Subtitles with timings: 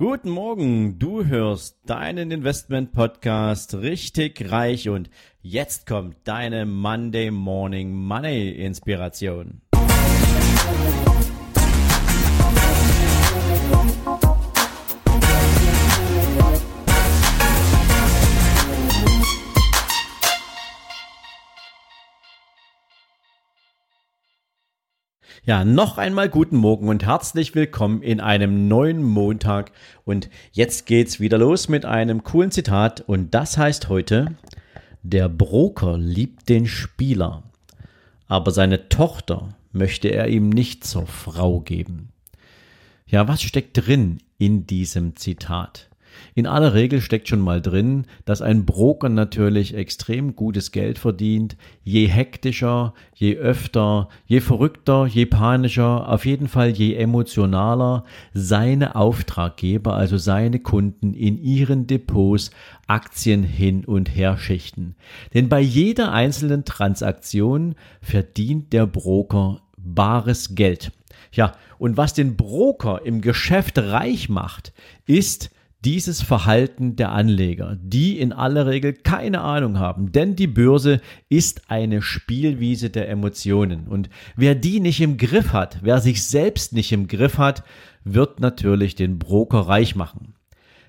[0.00, 5.10] Guten Morgen, du hörst deinen Investment Podcast richtig reich und
[5.42, 9.60] jetzt kommt deine Monday Morning Money Inspiration.
[25.44, 29.72] Ja, noch einmal guten Morgen und herzlich willkommen in einem neuen Montag.
[30.04, 33.00] Und jetzt geht's wieder los mit einem coolen Zitat.
[33.00, 34.36] Und das heißt heute,
[35.02, 37.42] der Broker liebt den Spieler,
[38.26, 42.10] aber seine Tochter möchte er ihm nicht zur Frau geben.
[43.06, 45.89] Ja, was steckt drin in diesem Zitat?
[46.34, 51.56] In aller Regel steckt schon mal drin, dass ein Broker natürlich extrem gutes Geld verdient,
[51.82, 59.94] je hektischer, je öfter, je verrückter, je panischer, auf jeden Fall je emotionaler seine Auftraggeber,
[59.94, 62.50] also seine Kunden in ihren Depots
[62.86, 64.96] Aktien hin und her schichten.
[65.34, 70.92] Denn bei jeder einzelnen Transaktion verdient der Broker bares Geld.
[71.32, 74.72] Ja, und was den Broker im Geschäft reich macht,
[75.06, 75.50] ist,
[75.84, 81.70] dieses Verhalten der Anleger, die in aller Regel keine Ahnung haben, denn die Börse ist
[81.70, 86.92] eine Spielwiese der Emotionen und wer die nicht im Griff hat, wer sich selbst nicht
[86.92, 87.64] im Griff hat,
[88.04, 90.34] wird natürlich den Broker reich machen.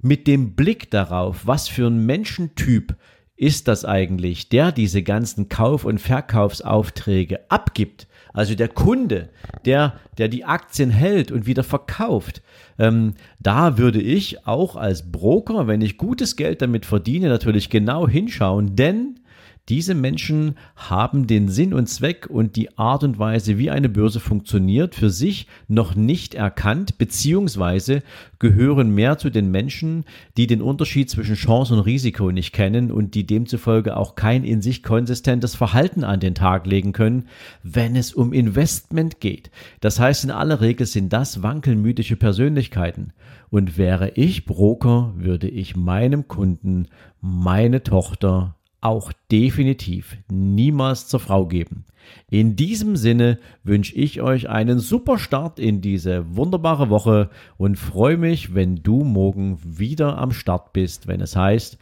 [0.00, 2.94] Mit dem Blick darauf, was für ein Menschentyp
[3.36, 9.28] ist das eigentlich, der diese ganzen Kauf- und Verkaufsaufträge abgibt, also der Kunde,
[9.64, 12.42] der, der die Aktien hält und wieder verkauft,
[12.78, 18.08] ähm, da würde ich auch als Broker, wenn ich gutes Geld damit verdiene, natürlich genau
[18.08, 19.20] hinschauen, denn
[19.70, 24.20] diese Menschen haben den Sinn und Zweck und die Art und Weise, wie eine Börse
[24.20, 28.02] funktioniert, für sich noch nicht erkannt, beziehungsweise
[28.38, 30.04] gehören mehr zu den Menschen,
[30.36, 34.60] die den Unterschied zwischen Chance und Risiko nicht kennen und die demzufolge auch kein in
[34.60, 37.26] sich konsistentes Verhalten an den Tag legen können,
[37.62, 39.50] wenn es um Investment geht.
[39.80, 43.14] Das heißt, in aller Regel sind das wankelmütige Persönlichkeiten.
[43.48, 46.88] Und wäre ich Broker, würde ich meinem Kunden
[47.22, 51.86] meine Tochter auch definitiv niemals zur Frau geben.
[52.30, 58.18] In diesem Sinne wünsche ich euch einen super Start in diese wunderbare Woche und freue
[58.18, 61.78] mich, wenn du morgen wieder am Start bist, wenn es heißt,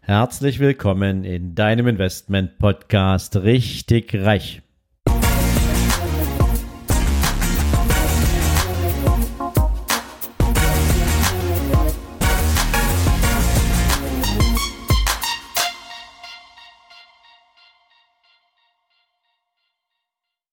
[0.00, 4.62] herzlich willkommen in deinem Investment Podcast richtig reich.